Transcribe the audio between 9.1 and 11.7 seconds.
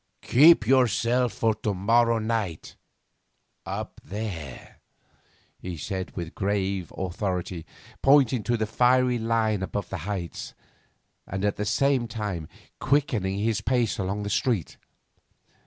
line upon the heights, and at the